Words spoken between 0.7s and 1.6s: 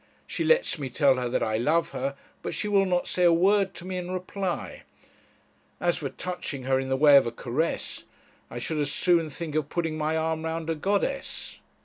me tell her that I